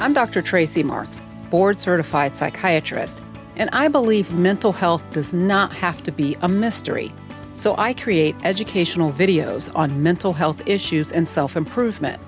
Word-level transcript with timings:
I'm 0.00 0.12
Dr. 0.12 0.42
Tracy 0.42 0.82
Marks, 0.82 1.22
board 1.50 1.78
certified 1.78 2.36
psychiatrist, 2.36 3.22
and 3.56 3.70
I 3.72 3.86
believe 3.88 4.32
mental 4.32 4.72
health 4.72 5.08
does 5.12 5.32
not 5.32 5.72
have 5.72 6.02
to 6.02 6.10
be 6.12 6.36
a 6.42 6.48
mystery. 6.48 7.12
So 7.54 7.74
I 7.78 7.94
create 7.94 8.34
educational 8.42 9.12
videos 9.12 9.70
on 9.76 10.02
mental 10.02 10.32
health 10.32 10.68
issues 10.68 11.12
and 11.12 11.28
self 11.28 11.56
improvement. 11.56 12.20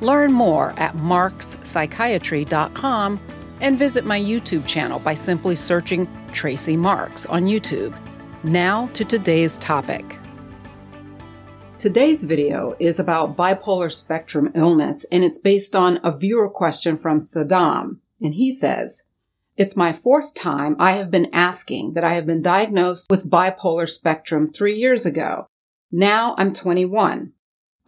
Learn 0.00 0.32
more 0.32 0.70
at 0.78 0.94
markspsychiatry.com 0.94 3.20
and 3.60 3.78
visit 3.78 4.06
my 4.06 4.18
YouTube 4.18 4.66
channel 4.66 4.98
by 4.98 5.12
simply 5.14 5.56
searching 5.56 6.08
Tracy 6.32 6.76
Marks 6.76 7.26
on 7.26 7.44
YouTube. 7.44 7.96
Now 8.42 8.86
to 8.88 9.04
today's 9.04 9.56
topic. 9.58 10.19
Today's 11.80 12.24
video 12.24 12.76
is 12.78 12.98
about 12.98 13.38
bipolar 13.38 13.90
spectrum 13.90 14.52
illness, 14.54 15.06
and 15.10 15.24
it's 15.24 15.38
based 15.38 15.74
on 15.74 15.98
a 16.04 16.14
viewer 16.14 16.50
question 16.50 16.98
from 16.98 17.20
Saddam. 17.20 18.00
And 18.20 18.34
he 18.34 18.52
says, 18.52 19.04
It's 19.56 19.78
my 19.78 19.94
fourth 19.94 20.34
time 20.34 20.76
I 20.78 20.92
have 20.92 21.10
been 21.10 21.30
asking 21.32 21.94
that 21.94 22.04
I 22.04 22.12
have 22.12 22.26
been 22.26 22.42
diagnosed 22.42 23.06
with 23.08 23.30
bipolar 23.30 23.88
spectrum 23.88 24.52
three 24.52 24.76
years 24.76 25.06
ago. 25.06 25.46
Now 25.90 26.34
I'm 26.36 26.52
21. 26.52 27.32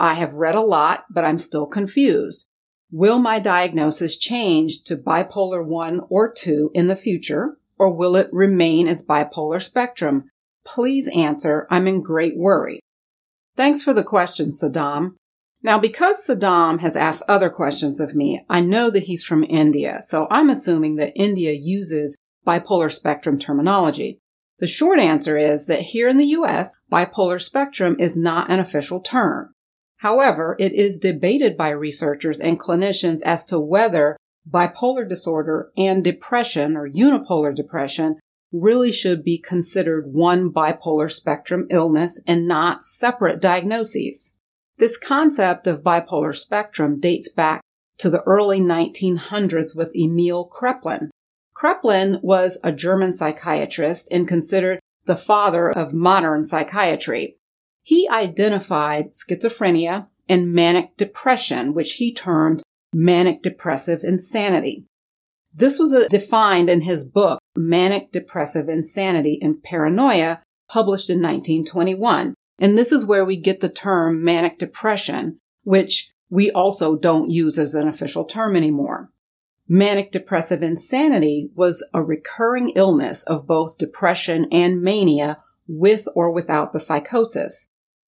I 0.01 0.15
have 0.15 0.33
read 0.33 0.55
a 0.55 0.63
lot, 0.63 1.05
but 1.11 1.27
I'm 1.27 1.39
still 1.39 1.67
confused. 1.67 2.47
Will 2.91 3.19
my 3.19 3.41
diagnosis 3.41 4.17
change 4.17 4.85
to 4.85 4.97
bipolar 4.97 5.63
1 5.63 6.01
or 6.09 6.33
2 6.33 6.71
in 6.73 6.87
the 6.87 6.97
future, 6.97 7.59
or 7.77 7.93
will 7.93 8.17
it 8.17 8.31
remain 8.33 8.89
as 8.89 9.05
bipolar 9.05 9.63
spectrum? 9.63 10.31
Please 10.65 11.09
answer. 11.09 11.67
I'm 11.71 11.87
in 11.87 12.01
great 12.01 12.39
worry. 12.39 12.81
Thanks 13.57 13.83
for 13.83 13.93
the 13.93 14.05
question, 14.05 14.51
Saddam. 14.51 15.11
Now, 15.63 15.79
because 15.79 16.27
Saddam 16.27 16.81
has 16.81 16.97
asked 16.97 17.23
other 17.29 17.51
questions 17.51 18.01
of 18.01 18.15
me, 18.15 18.45
I 18.49 18.61
know 18.61 18.91
that 18.91 19.05
he's 19.05 19.23
from 19.23 19.45
India, 19.45 20.01
so 20.05 20.27
I'm 20.31 20.51
assuming 20.51 20.97
that 20.97 21.13
India 21.15 21.53
uses 21.53 22.17
bipolar 22.47 22.91
spectrum 22.93 23.39
terminology. 23.39 24.19
The 24.59 24.67
short 24.67 24.99
answer 24.99 25.37
is 25.37 25.67
that 25.67 25.81
here 25.81 26.09
in 26.09 26.17
the 26.17 26.35
US, 26.39 26.75
bipolar 26.91 27.41
spectrum 27.41 27.97
is 27.99 28.17
not 28.17 28.51
an 28.51 28.59
official 28.59 29.01
term. 29.01 29.53
However, 29.99 30.57
it 30.59 30.73
is 30.73 30.99
debated 30.99 31.57
by 31.57 31.71
researchers 31.71 32.41
and 32.41 32.59
clinicians 32.59 33.23
as 33.23 33.45
to 33.47 33.61
whether 33.61 34.17
bipolar 34.49 35.09
disorder 35.09 35.71
and 35.77 36.03
depression 36.03 36.77
or 36.77 36.89
unipolar 36.89 37.55
depression 37.55 38.17
really 38.53 38.93
should 38.93 39.25
be 39.25 39.39
considered 39.39 40.13
one 40.13 40.51
bipolar 40.51 41.11
spectrum 41.11 41.67
illness 41.71 42.21
and 42.27 42.47
not 42.47 42.85
separate 42.85 43.41
diagnoses. 43.41 44.35
This 44.79 44.97
concept 44.97 45.67
of 45.67 45.83
bipolar 45.83 46.37
spectrum 46.37 47.01
dates 47.01 47.29
back 47.29 47.63
to 47.99 48.11
the 48.11 48.23
early 48.23 48.61
1900s 48.61 49.77
with 49.77 49.95
Emil 49.97 50.49
Kraepelin. 50.49 51.09
Kraepelin 51.57 52.21
was 52.23 52.59
a 52.65 52.73
German 52.73 53.13
psychiatrist 53.13 54.09
and 54.11 54.27
considered 54.27 54.81
the 55.05 55.17
father 55.17 55.71
of 55.71 55.93
modern 55.93 56.45
psychiatry. 56.45 57.37
He 57.83 58.09
identified 58.09 59.13
schizophrenia 59.13 60.09
and 60.29 60.53
manic 60.53 60.97
depression, 60.97 61.75
which 61.75 61.95
he 61.95 62.15
termed 62.15 62.63
manic 62.93 63.43
depressive 63.43 64.03
insanity. 64.05 64.85
This 65.55 65.79
was 65.79 65.93
uh, 65.93 66.09
defined 66.09 66.71
in 66.71 66.83
his 66.83 67.05
book, 67.05 67.39
Manic 67.55 68.11
Depressive 68.13 68.69
Insanity 68.69 69.39
and 69.43 69.63
Paranoia, 69.63 70.43
published 70.69 71.11
in 71.11 71.19
1921. 71.19 72.35
And 72.59 72.79
this 72.79 72.93
is 72.93 73.05
where 73.05 73.25
we 73.25 73.37
get 73.37 73.61
the 73.61 73.69
term 73.69 74.25
manic 74.25 74.59
depression, 74.59 75.39
which 75.65 76.11
we 76.31 76.51
also 76.51 76.97
don't 76.97 77.31
use 77.31 77.59
as 77.59 77.75
an 77.75 77.89
official 77.89 78.25
term 78.25 78.57
anymore. 78.57 79.11
Manic 79.69 80.13
depressive 80.13 80.63
insanity 80.63 81.51
was 81.55 81.85
a 81.95 82.03
recurring 82.03 82.71
illness 82.71 83.23
of 83.25 83.47
both 83.47 83.79
depression 83.79 84.47
and 84.51 84.83
mania 84.83 85.39
with 85.69 86.09
or 86.15 86.31
without 86.31 86.73
the 86.73 86.81
psychosis. 86.81 87.69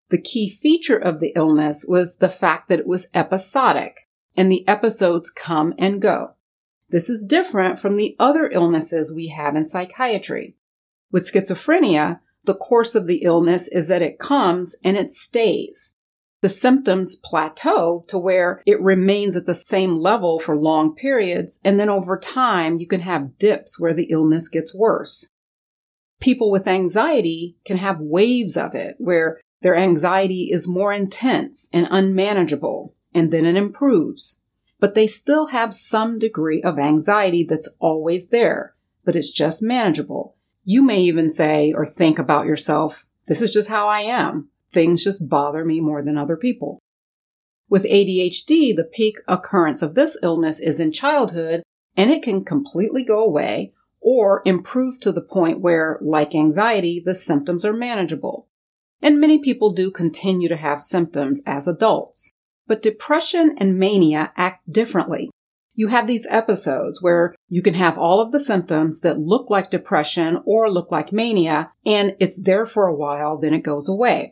The 0.10 0.22
key 0.22 0.50
feature 0.50 0.98
of 0.98 1.20
the 1.20 1.34
illness 1.36 1.86
was 1.88 2.18
the 2.18 2.30
fact 2.30 2.70
that 2.70 2.80
it 2.80 2.88
was 2.88 3.08
episodic 3.14 4.08
and 4.36 4.52
the 4.52 4.68
episodes 4.68 5.30
come 5.30 5.74
and 5.78 6.02
go. 6.02 6.36
This 6.94 7.10
is 7.10 7.26
different 7.26 7.80
from 7.80 7.98
the 7.98 8.16
other 8.20 8.52
illnesses 8.54 9.12
we 9.12 9.30
have 9.30 9.56
in 9.56 9.66
psychiatry. 9.66 10.56
With 11.12 11.26
schizophrenia, 11.26 12.20
the 12.44 12.54
course 12.54 12.94
of 12.94 13.08
the 13.08 13.24
illness 13.24 13.68
is 13.70 13.88
that 13.88 14.04
it 14.04 14.20
comes 14.20 14.76
and 14.84 14.96
it 14.96 15.10
stays. 15.10 15.92
The 16.42 16.50
symptoms 16.50 17.16
plateau 17.16 18.04
to 18.10 18.20
where 18.20 18.62
it 18.68 18.80
remains 18.80 19.36
at 19.36 19.48
the 19.48 19.56
same 19.56 19.96
level 19.96 20.40
for 20.40 20.56
long 20.56 20.94
periods, 20.94 21.60
and 21.64 21.80
then 21.80 21.90
over 21.90 22.16
time 22.16 22.78
you 22.78 22.86
can 22.86 23.02
have 23.02 23.40
dips 23.40 23.80
where 23.80 23.96
the 23.96 24.12
illness 24.12 24.48
gets 24.48 24.76
worse. 24.76 25.28
People 26.22 26.52
with 26.52 26.68
anxiety 26.68 27.58
can 27.66 27.78
have 27.78 28.00
waves 28.02 28.56
of 28.56 28.76
it 28.76 28.98
where 29.00 29.42
their 29.64 29.76
anxiety 29.76 30.52
is 30.52 30.68
more 30.68 30.94
intense 30.94 31.70
and 31.74 31.88
unmanageable, 31.90 32.94
and 33.16 33.32
then 33.32 33.48
it 33.48 33.56
improves 33.56 34.38
but 34.84 34.96
they 34.96 35.08
still 35.08 35.48
have 35.48 35.74
some 35.74 36.20
degree 36.20 36.62
of 36.62 36.78
anxiety 36.78 37.42
that's 37.46 37.70
always 37.80 38.28
there, 38.28 38.76
but 39.06 39.16
it's 39.16 39.32
just 39.32 39.64
manageable. 39.64 40.36
You 40.66 40.84
may 40.84 41.00
even 41.00 41.30
say 41.30 41.72
or 41.72 41.86
think 41.86 42.20
about 42.20 42.48
yourself, 42.48 43.06
this 43.26 43.42
is 43.42 43.54
just 43.54 43.70
how 43.70 43.88
I 43.88 44.02
am. 44.02 44.50
Things 44.74 45.02
just 45.02 45.30
bother 45.30 45.64
me 45.64 45.80
more 45.80 46.04
than 46.04 46.18
other 46.18 46.36
people. 46.36 46.80
With 47.70 47.86
ADHD, 47.86 48.76
the 48.76 48.90
peak 48.94 49.20
occurrence 49.26 49.82
of 49.82 49.96
this 49.96 50.18
illness 50.22 50.60
is 50.60 50.82
in 50.82 50.92
childhood 50.92 51.64
and 51.96 52.12
it 52.12 52.22
can 52.22 52.44
completely 52.44 53.06
go 53.06 53.24
away 53.24 53.72
or 54.02 54.42
improve 54.44 55.00
to 55.00 55.14
the 55.14 55.22
point 55.22 55.62
where, 55.62 55.98
like 56.02 56.36
anxiety, 56.36 57.00
the 57.00 57.16
symptoms 57.16 57.64
are 57.64 57.72
manageable. 57.72 58.50
And 59.02 59.22
many 59.22 59.40
people 59.40 59.72
do 59.72 59.92
continue 59.92 60.50
to 60.50 60.58
have 60.58 60.82
symptoms 60.82 61.42
as 61.46 61.70
adults. 61.70 62.34
But 62.68 62.82
depression 62.82 63.56
and 63.58 63.78
mania 63.78 64.32
act 64.38 64.72
differently. 64.72 65.30
You 65.76 65.88
have 65.88 66.06
these 66.06 66.28
episodes 66.30 67.02
where 67.02 67.34
you 67.50 67.62
can 67.62 67.74
have 67.74 67.98
all 67.98 68.20
of 68.22 68.32
the 68.32 68.40
symptoms 68.40 69.00
that 69.02 69.20
look 69.20 69.50
like 69.50 69.72
depression 69.72 70.42
or 70.46 70.70
look 70.70 70.92
like 70.92 71.12
mania, 71.12 71.72
and 71.86 72.16
it's 72.20 72.42
there 72.42 72.66
for 72.66 72.88
a 72.88 72.96
while, 72.96 73.38
then 73.38 73.54
it 73.54 73.64
goes 73.64 73.90
away. 73.90 74.32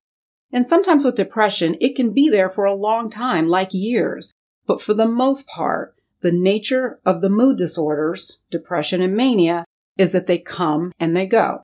And 0.52 0.68
sometimes 0.68 1.04
with 1.04 1.16
depression, 1.16 1.78
it 1.82 1.96
can 1.96 2.14
be 2.14 2.30
there 2.30 2.50
for 2.50 2.66
a 2.66 2.74
long 2.74 3.10
time, 3.10 3.48
like 3.48 3.74
years. 3.74 4.34
But 4.68 4.82
for 4.82 4.94
the 4.94 5.08
most 5.08 5.48
part, 5.48 5.96
the 6.22 6.32
nature 6.32 7.00
of 7.06 7.22
the 7.22 7.30
mood 7.30 7.58
disorders, 7.58 8.38
depression 8.52 9.02
and 9.02 9.16
mania, 9.16 9.66
is 9.98 10.12
that 10.12 10.28
they 10.28 10.38
come 10.38 10.92
and 11.00 11.16
they 11.16 11.26
go. 11.26 11.64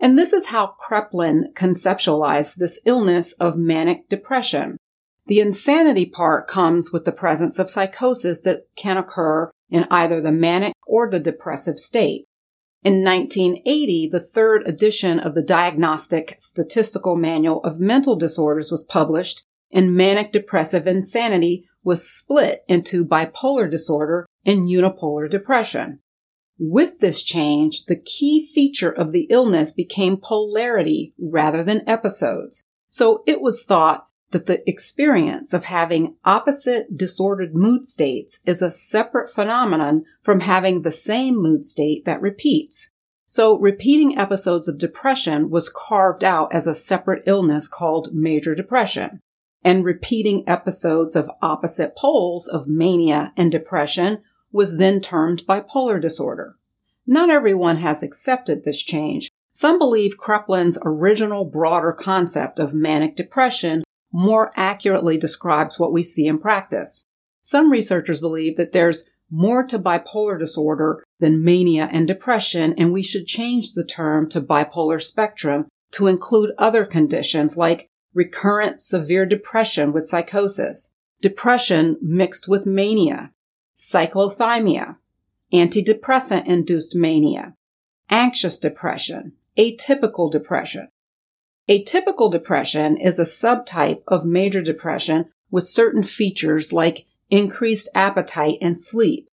And 0.00 0.18
this 0.18 0.32
is 0.32 0.46
how 0.46 0.74
Kraepelin 0.80 1.52
conceptualized 1.54 2.56
this 2.56 2.80
illness 2.84 3.32
of 3.34 3.56
manic 3.56 4.08
depression. 4.08 4.78
The 5.26 5.40
insanity 5.40 6.06
part 6.06 6.48
comes 6.48 6.92
with 6.92 7.04
the 7.04 7.12
presence 7.12 7.58
of 7.58 7.70
psychosis 7.70 8.40
that 8.40 8.64
can 8.76 8.96
occur 8.96 9.50
in 9.70 9.86
either 9.90 10.20
the 10.20 10.32
manic 10.32 10.74
or 10.86 11.08
the 11.08 11.20
depressive 11.20 11.78
state. 11.78 12.26
In 12.82 13.04
1980, 13.04 14.08
the 14.08 14.20
third 14.20 14.66
edition 14.66 15.20
of 15.20 15.34
the 15.34 15.42
Diagnostic 15.42 16.34
Statistical 16.38 17.16
Manual 17.16 17.60
of 17.62 17.78
Mental 17.78 18.16
Disorders 18.16 18.72
was 18.72 18.82
published, 18.82 19.44
and 19.70 19.94
manic 19.94 20.32
depressive 20.32 20.88
insanity 20.88 21.64
was 21.84 22.10
split 22.10 22.64
into 22.68 23.04
bipolar 23.04 23.70
disorder 23.70 24.26
and 24.44 24.68
unipolar 24.68 25.30
depression. 25.30 26.00
With 26.58 26.98
this 26.98 27.22
change, 27.22 27.84
the 27.86 27.96
key 27.96 28.50
feature 28.52 28.90
of 28.90 29.12
the 29.12 29.28
illness 29.30 29.72
became 29.72 30.16
polarity 30.16 31.14
rather 31.18 31.62
than 31.62 31.88
episodes. 31.88 32.64
So 32.88 33.22
it 33.26 33.40
was 33.40 33.64
thought 33.64 34.06
that 34.32 34.46
the 34.46 34.68
experience 34.68 35.52
of 35.52 35.64
having 35.64 36.16
opposite 36.24 36.96
disordered 36.96 37.54
mood 37.54 37.86
states 37.86 38.40
is 38.44 38.60
a 38.60 38.70
separate 38.70 39.32
phenomenon 39.32 40.04
from 40.22 40.40
having 40.40 40.82
the 40.82 40.92
same 40.92 41.36
mood 41.36 41.64
state 41.64 42.04
that 42.04 42.20
repeats. 42.20 42.90
So 43.28 43.58
repeating 43.58 44.18
episodes 44.18 44.68
of 44.68 44.76
depression 44.76 45.48
was 45.48 45.70
carved 45.70 46.22
out 46.22 46.52
as 46.52 46.66
a 46.66 46.74
separate 46.74 47.22
illness 47.26 47.66
called 47.66 48.12
major 48.12 48.54
depression. 48.54 49.20
And 49.64 49.84
repeating 49.84 50.46
episodes 50.48 51.14
of 51.14 51.30
opposite 51.40 51.96
poles 51.96 52.48
of 52.48 52.66
mania 52.66 53.32
and 53.36 53.50
depression 53.50 54.22
was 54.50 54.76
then 54.76 55.00
termed 55.00 55.44
bipolar 55.48 56.00
disorder. 56.00 56.56
Not 57.06 57.30
everyone 57.30 57.78
has 57.78 58.02
accepted 58.02 58.64
this 58.64 58.82
change. 58.82 59.30
Some 59.50 59.78
believe 59.78 60.18
Kraepelin's 60.18 60.78
original 60.84 61.44
broader 61.44 61.92
concept 61.92 62.58
of 62.58 62.74
manic 62.74 63.16
depression 63.16 63.82
more 64.12 64.52
accurately 64.54 65.18
describes 65.18 65.78
what 65.78 65.92
we 65.92 66.02
see 66.02 66.26
in 66.26 66.38
practice. 66.38 67.06
Some 67.40 67.72
researchers 67.72 68.20
believe 68.20 68.56
that 68.56 68.72
there's 68.72 69.08
more 69.30 69.64
to 69.64 69.78
bipolar 69.78 70.38
disorder 70.38 71.02
than 71.18 71.42
mania 71.42 71.88
and 71.90 72.06
depression, 72.06 72.74
and 72.76 72.92
we 72.92 73.02
should 73.02 73.26
change 73.26 73.72
the 73.72 73.84
term 73.84 74.28
to 74.28 74.40
bipolar 74.40 75.02
spectrum 75.02 75.66
to 75.92 76.06
include 76.06 76.52
other 76.58 76.84
conditions 76.84 77.56
like 77.56 77.88
recurrent 78.14 78.80
severe 78.80 79.24
depression 79.24 79.92
with 79.92 80.06
psychosis, 80.06 80.90
depression 81.22 81.96
mixed 82.02 82.46
with 82.46 82.66
mania, 82.66 83.32
cyclothymia, 83.76 84.96
antidepressant 85.52 86.46
induced 86.46 86.94
mania, 86.94 87.54
anxious 88.10 88.58
depression, 88.58 89.32
atypical 89.58 90.30
depression. 90.30 90.88
Atypical 91.70 92.30
depression 92.30 92.96
is 92.96 93.18
a 93.18 93.24
subtype 93.24 94.02
of 94.08 94.24
major 94.24 94.62
depression 94.62 95.26
with 95.50 95.68
certain 95.68 96.02
features 96.02 96.72
like 96.72 97.06
increased 97.30 97.88
appetite 97.94 98.58
and 98.60 98.78
sleep, 98.78 99.28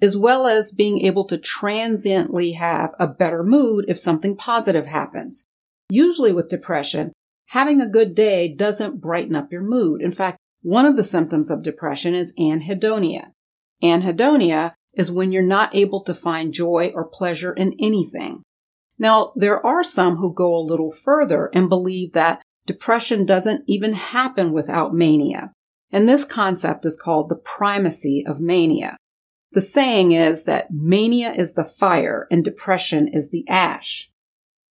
as 0.00 0.16
well 0.16 0.46
as 0.46 0.70
being 0.70 1.00
able 1.00 1.26
to 1.26 1.36
transiently 1.36 2.52
have 2.52 2.94
a 3.00 3.08
better 3.08 3.42
mood 3.42 3.84
if 3.88 3.98
something 3.98 4.36
positive 4.36 4.86
happens. 4.86 5.44
Usually 5.90 6.32
with 6.32 6.48
depression, 6.48 7.12
having 7.46 7.80
a 7.80 7.90
good 7.90 8.14
day 8.14 8.54
doesn't 8.54 9.00
brighten 9.00 9.34
up 9.34 9.50
your 9.50 9.62
mood. 9.62 10.02
In 10.02 10.12
fact, 10.12 10.38
one 10.62 10.86
of 10.86 10.96
the 10.96 11.04
symptoms 11.04 11.50
of 11.50 11.64
depression 11.64 12.14
is 12.14 12.32
anhedonia. 12.38 13.32
Anhedonia 13.82 14.74
is 14.94 15.10
when 15.10 15.32
you're 15.32 15.42
not 15.42 15.74
able 15.74 16.04
to 16.04 16.14
find 16.14 16.54
joy 16.54 16.92
or 16.94 17.08
pleasure 17.08 17.52
in 17.52 17.74
anything. 17.80 18.42
Now, 19.02 19.32
there 19.34 19.66
are 19.66 19.82
some 19.82 20.18
who 20.18 20.32
go 20.32 20.54
a 20.54 20.62
little 20.62 20.92
further 20.92 21.50
and 21.52 21.68
believe 21.68 22.12
that 22.12 22.40
depression 22.66 23.26
doesn't 23.26 23.64
even 23.66 23.94
happen 23.94 24.52
without 24.52 24.94
mania. 24.94 25.50
And 25.90 26.08
this 26.08 26.24
concept 26.24 26.86
is 26.86 26.96
called 26.96 27.28
the 27.28 27.34
primacy 27.34 28.24
of 28.24 28.38
mania. 28.38 28.96
The 29.50 29.60
saying 29.60 30.12
is 30.12 30.44
that 30.44 30.70
mania 30.70 31.32
is 31.32 31.54
the 31.54 31.64
fire 31.64 32.28
and 32.30 32.44
depression 32.44 33.08
is 33.08 33.30
the 33.30 33.44
ash. 33.48 34.08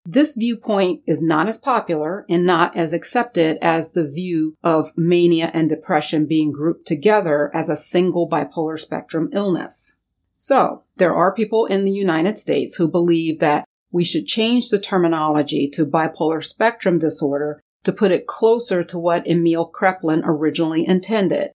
This 0.05 0.35
viewpoint 0.35 1.01
is 1.07 1.23
not 1.23 1.49
as 1.49 1.57
popular 1.57 2.27
and 2.29 2.45
not 2.45 2.77
as 2.77 2.93
accepted 2.93 3.57
as 3.63 3.93
the 3.93 4.07
view 4.07 4.57
of 4.63 4.93
mania 4.95 5.51
and 5.55 5.71
depression 5.71 6.27
being 6.27 6.53
grouped 6.53 6.87
together 6.87 7.51
as 7.55 7.71
a 7.71 7.79
single 7.79 8.29
bipolar 8.29 8.79
spectrum 8.79 9.31
illness. 9.33 9.95
So, 10.35 10.83
there 10.99 11.15
are 11.15 11.35
people 11.35 11.65
in 11.65 11.87
the 11.87 11.91
United 11.91 12.39
States 12.39 12.77
who 12.77 12.89
believe 12.89 13.39
that 13.39 13.65
we 13.91 14.05
should 14.05 14.27
change 14.27 14.69
the 14.69 14.79
terminology 14.79 15.69
to 15.71 15.87
bipolar 15.87 16.45
spectrum 16.45 16.99
disorder 16.99 17.61
to 17.85 17.93
put 17.93 18.11
it 18.11 18.27
closer 18.27 18.85
to 18.85 18.99
what 18.99 19.27
Emil 19.27 19.71
Kraepelin 19.73 20.23
originally 20.25 20.87
intended. 20.87 21.51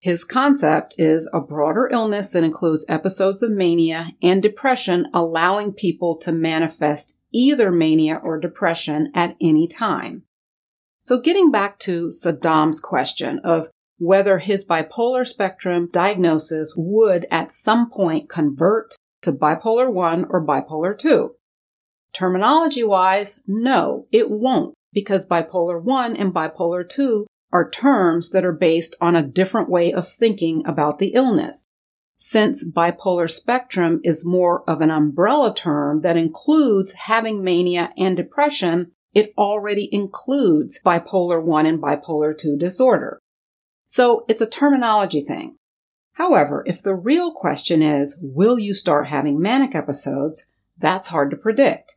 His 0.00 0.24
concept 0.24 0.94
is 0.98 1.28
a 1.32 1.40
broader 1.40 1.88
illness 1.90 2.30
that 2.30 2.44
includes 2.44 2.84
episodes 2.88 3.42
of 3.42 3.52
mania 3.52 4.10
and 4.20 4.42
depression, 4.42 5.06
allowing 5.14 5.72
people 5.72 6.16
to 6.18 6.32
manifest 6.32 7.18
either 7.32 7.70
mania 7.70 8.20
or 8.22 8.38
depression 8.38 9.10
at 9.14 9.36
any 9.40 9.66
time. 9.66 10.24
So 11.04 11.20
getting 11.20 11.50
back 11.50 11.78
to 11.80 12.08
Saddam's 12.08 12.80
question 12.80 13.38
of 13.44 13.68
whether 13.98 14.38
his 14.38 14.66
bipolar 14.66 15.26
spectrum 15.26 15.88
diagnosis 15.92 16.74
would 16.76 17.26
at 17.30 17.52
some 17.52 17.90
point 17.90 18.28
convert 18.28 18.96
to 19.22 19.32
bipolar 19.32 19.90
1 19.90 20.26
or 20.28 20.46
bipolar 20.46 20.98
2. 20.98 21.34
Terminology 22.14 22.84
wise, 22.84 23.40
no, 23.46 24.06
it 24.12 24.30
won't 24.30 24.74
because 24.92 25.26
bipolar 25.26 25.82
1 25.82 26.16
and 26.16 26.32
bipolar 26.32 26.88
2 26.88 27.26
are 27.52 27.68
terms 27.70 28.30
that 28.30 28.44
are 28.44 28.52
based 28.52 28.94
on 29.00 29.16
a 29.16 29.22
different 29.22 29.68
way 29.68 29.92
of 29.92 30.12
thinking 30.12 30.62
about 30.64 30.98
the 30.98 31.08
illness. 31.08 31.66
Since 32.16 32.64
bipolar 32.64 33.28
spectrum 33.28 34.00
is 34.04 34.24
more 34.24 34.62
of 34.70 34.80
an 34.80 34.90
umbrella 34.90 35.54
term 35.54 36.02
that 36.02 36.16
includes 36.16 36.92
having 36.92 37.42
mania 37.42 37.92
and 37.98 38.16
depression, 38.16 38.92
it 39.12 39.32
already 39.36 39.88
includes 39.92 40.78
bipolar 40.84 41.42
1 41.42 41.66
and 41.66 41.82
bipolar 41.82 42.36
2 42.36 42.56
disorder. 42.56 43.18
So 43.86 44.24
it's 44.28 44.40
a 44.40 44.46
terminology 44.48 45.20
thing. 45.20 45.56
However, 46.12 46.62
if 46.66 46.80
the 46.80 46.94
real 46.94 47.32
question 47.32 47.82
is, 47.82 48.16
will 48.20 48.58
you 48.58 48.72
start 48.72 49.08
having 49.08 49.40
manic 49.40 49.74
episodes? 49.74 50.46
That's 50.78 51.08
hard 51.08 51.30
to 51.32 51.36
predict. 51.36 51.96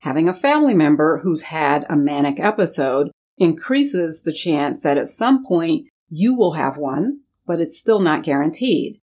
Having 0.00 0.28
a 0.28 0.34
family 0.34 0.74
member 0.74 1.18
who's 1.18 1.42
had 1.42 1.84
a 1.88 1.96
manic 1.96 2.38
episode 2.38 3.10
increases 3.36 4.22
the 4.22 4.32
chance 4.32 4.80
that 4.80 4.98
at 4.98 5.08
some 5.08 5.44
point 5.44 5.86
you 6.08 6.34
will 6.34 6.52
have 6.52 6.76
one, 6.76 7.20
but 7.46 7.60
it's 7.60 7.78
still 7.78 8.00
not 8.00 8.22
guaranteed. 8.22 9.00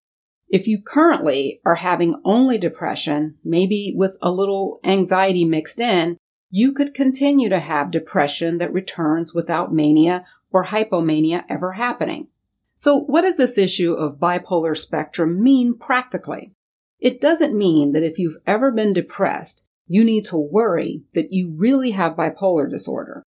If 0.48 0.68
you 0.68 0.80
currently 0.80 1.60
are 1.64 1.76
having 1.76 2.20
only 2.24 2.58
depression, 2.58 3.36
maybe 3.42 3.92
with 3.96 4.16
a 4.22 4.30
little 4.30 4.78
anxiety 4.84 5.44
mixed 5.44 5.80
in, 5.80 6.16
you 6.50 6.72
could 6.72 6.94
continue 6.94 7.48
to 7.48 7.58
have 7.58 7.90
depression 7.90 8.58
that 8.58 8.72
returns 8.72 9.34
without 9.34 9.74
mania 9.74 10.24
or 10.52 10.66
hypomania 10.66 11.44
ever 11.48 11.72
happening. 11.72 12.28
So 12.76 13.00
what 13.00 13.22
does 13.22 13.36
this 13.36 13.58
issue 13.58 13.94
of 13.94 14.20
bipolar 14.20 14.78
spectrum 14.78 15.42
mean 15.42 15.76
practically? 15.76 16.52
It 17.00 17.20
doesn't 17.20 17.58
mean 17.58 17.92
that 17.92 18.04
if 18.04 18.18
you've 18.18 18.38
ever 18.46 18.70
been 18.70 18.92
depressed, 18.92 19.63
you 19.86 20.04
need 20.04 20.24
to 20.26 20.36
worry 20.36 21.02
that 21.14 21.32
you 21.32 21.54
really 21.56 21.90
have 21.92 22.16
bipolar 22.16 22.68
disorder. 22.70 23.22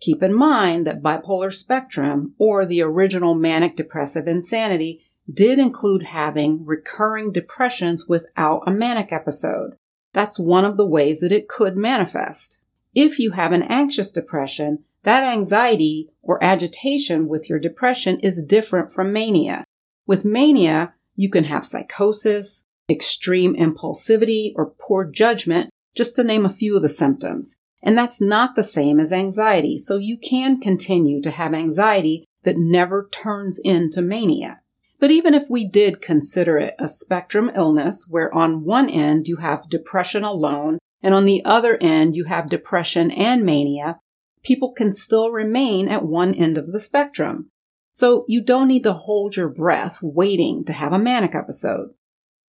Keep 0.00 0.22
in 0.22 0.34
mind 0.34 0.86
that 0.86 1.02
bipolar 1.02 1.54
spectrum, 1.54 2.34
or 2.38 2.64
the 2.64 2.82
original 2.82 3.34
manic 3.34 3.76
depressive 3.76 4.26
insanity, 4.26 5.04
did 5.32 5.58
include 5.58 6.04
having 6.04 6.64
recurring 6.64 7.32
depressions 7.32 8.08
without 8.08 8.62
a 8.66 8.70
manic 8.70 9.12
episode. 9.12 9.76
That's 10.12 10.38
one 10.38 10.64
of 10.64 10.76
the 10.76 10.86
ways 10.86 11.20
that 11.20 11.32
it 11.32 11.48
could 11.48 11.76
manifest. 11.76 12.58
If 12.94 13.18
you 13.18 13.32
have 13.32 13.52
an 13.52 13.62
anxious 13.64 14.10
depression, 14.10 14.84
that 15.04 15.22
anxiety 15.22 16.10
or 16.22 16.42
agitation 16.42 17.28
with 17.28 17.48
your 17.48 17.58
depression 17.58 18.18
is 18.20 18.42
different 18.42 18.92
from 18.92 19.12
mania. 19.12 19.64
With 20.06 20.24
mania, 20.24 20.94
you 21.14 21.30
can 21.30 21.44
have 21.44 21.64
psychosis, 21.64 22.64
extreme 22.90 23.54
impulsivity, 23.54 24.52
or 24.56 24.74
poor 24.78 25.04
judgment, 25.04 25.70
just 25.94 26.16
to 26.16 26.24
name 26.24 26.44
a 26.44 26.50
few 26.50 26.76
of 26.76 26.82
the 26.82 26.88
symptoms. 26.88 27.56
And 27.82 27.96
that's 27.96 28.20
not 28.20 28.56
the 28.56 28.64
same 28.64 29.00
as 29.00 29.12
anxiety. 29.12 29.78
So 29.78 29.96
you 29.96 30.18
can 30.18 30.60
continue 30.60 31.22
to 31.22 31.30
have 31.30 31.54
anxiety 31.54 32.24
that 32.42 32.58
never 32.58 33.08
turns 33.12 33.58
into 33.64 34.02
mania. 34.02 34.60
But 34.98 35.10
even 35.10 35.32
if 35.32 35.48
we 35.48 35.66
did 35.66 36.02
consider 36.02 36.58
it 36.58 36.74
a 36.78 36.88
spectrum 36.88 37.50
illness 37.54 38.06
where 38.08 38.32
on 38.34 38.64
one 38.64 38.90
end 38.90 39.28
you 39.28 39.36
have 39.36 39.70
depression 39.70 40.24
alone 40.24 40.78
and 41.02 41.14
on 41.14 41.24
the 41.24 41.42
other 41.44 41.78
end 41.80 42.14
you 42.14 42.24
have 42.24 42.50
depression 42.50 43.10
and 43.10 43.44
mania, 43.44 43.98
people 44.42 44.72
can 44.72 44.92
still 44.92 45.30
remain 45.30 45.88
at 45.88 46.04
one 46.04 46.34
end 46.34 46.58
of 46.58 46.72
the 46.72 46.80
spectrum. 46.80 47.50
So 47.92 48.24
you 48.28 48.42
don't 48.44 48.68
need 48.68 48.82
to 48.84 48.92
hold 48.92 49.36
your 49.36 49.48
breath 49.48 50.00
waiting 50.02 50.64
to 50.66 50.72
have 50.74 50.92
a 50.92 50.98
manic 50.98 51.34
episode. 51.34 51.90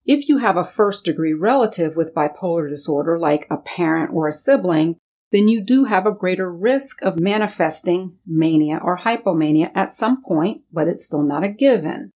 If 0.08 0.30
you 0.30 0.38
have 0.38 0.56
a 0.56 0.64
first 0.64 1.04
degree 1.04 1.34
relative 1.34 1.98
with 1.98 2.16
bipolar 2.16 2.70
disorder, 2.70 3.20
like 3.20 3.46
a 3.50 3.58
parent 3.58 4.12
or 4.14 4.30
a 4.30 4.34
sibling, 4.34 4.96
then 5.34 5.50
you 5.50 5.60
do 5.60 5.84
have 5.84 6.06
a 6.06 6.14
greater 6.14 6.50
risk 6.50 7.02
of 7.02 7.20
manifesting 7.20 8.18
mania 8.26 8.80
or 8.82 9.00
hypomania 9.00 9.70
at 9.76 9.92
some 9.92 10.24
point, 10.24 10.62
but 10.72 10.88
it's 10.88 11.06
still 11.06 11.24
not 11.24 11.44
a 11.44 11.50
given. 11.50 12.12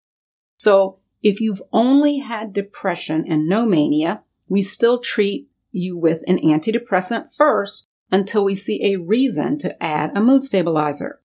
So 0.58 1.00
if 1.22 1.38
you've 1.38 1.62
only 1.70 2.18
had 2.18 2.54
depression 2.54 3.26
and 3.28 3.46
no 3.46 3.66
mania, 3.66 4.22
we 4.48 4.62
still 4.62 4.98
treat 4.98 5.50
you 5.70 5.98
with 5.98 6.22
an 6.26 6.38
antidepressant 6.38 7.34
first 7.36 7.86
until 8.10 8.44
we 8.44 8.54
see 8.54 8.82
a 8.84 9.00
reason 9.00 9.58
to 9.58 9.82
add 9.82 10.16
a 10.16 10.22
mood 10.22 10.44
stabilizer. 10.44 11.20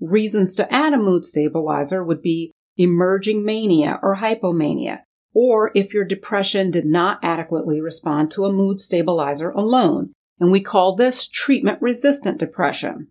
Reasons 0.00 0.54
to 0.54 0.72
add 0.72 0.94
a 0.94 0.98
mood 0.98 1.26
stabilizer 1.26 2.02
would 2.02 2.22
be 2.22 2.52
emerging 2.78 3.44
mania 3.44 3.98
or 4.02 4.16
hypomania, 4.16 5.00
or 5.38 5.70
if 5.74 5.92
your 5.92 6.02
depression 6.02 6.70
did 6.70 6.86
not 6.86 7.18
adequately 7.22 7.78
respond 7.78 8.30
to 8.30 8.46
a 8.46 8.52
mood 8.52 8.80
stabilizer 8.80 9.50
alone, 9.50 10.10
and 10.40 10.50
we 10.50 10.62
call 10.62 10.96
this 10.96 11.26
treatment 11.26 11.76
resistant 11.82 12.38
depression. 12.38 13.08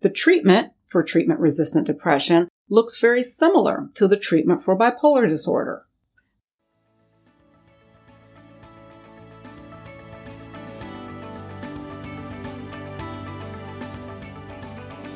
The 0.00 0.10
treatment 0.10 0.72
for 0.88 1.04
treatment 1.04 1.38
resistant 1.38 1.86
depression 1.86 2.48
looks 2.68 3.00
very 3.00 3.22
similar 3.22 3.88
to 3.94 4.08
the 4.08 4.16
treatment 4.16 4.64
for 4.64 4.76
bipolar 4.76 5.28
disorder. 5.28 5.86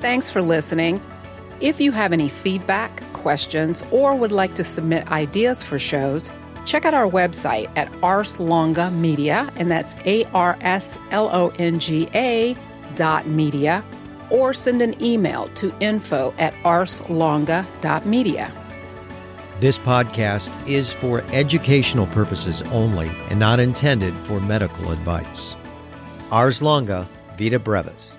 Thanks 0.00 0.30
for 0.30 0.40
listening. 0.40 1.02
If 1.60 1.80
you 1.80 1.90
have 1.90 2.12
any 2.12 2.28
feedback, 2.28 3.02
questions, 3.12 3.82
or 3.90 4.14
would 4.14 4.30
like 4.30 4.54
to 4.54 4.62
submit 4.62 5.10
ideas 5.10 5.64
for 5.64 5.80
shows, 5.80 6.30
check 6.64 6.84
out 6.84 6.94
our 6.94 7.08
website 7.08 7.70
at 7.76 7.92
Ars 8.02 8.40
Longa 8.40 8.90
Media, 8.90 9.50
and 9.56 9.70
that's 9.70 9.94
A 10.04 10.24
R 10.34 10.56
S 10.60 10.98
L 11.10 11.30
O 11.32 11.52
N 11.58 11.78
G 11.78 12.08
A 12.14 12.56
dot 12.94 13.26
media, 13.26 13.84
or 14.30 14.54
send 14.54 14.82
an 14.82 14.94
email 15.02 15.46
to 15.48 15.72
info 15.80 16.34
at 16.38 16.54
arslonga.media. 16.64 18.54
This 19.60 19.78
podcast 19.78 20.50
is 20.68 20.92
for 20.92 21.22
educational 21.32 22.06
purposes 22.08 22.62
only 22.62 23.08
and 23.30 23.38
not 23.38 23.60
intended 23.60 24.14
for 24.26 24.40
medical 24.40 24.90
advice. 24.90 25.54
Ars 26.30 26.60
Longa, 26.60 27.08
Vita 27.38 27.58
Brevis. 27.58 28.18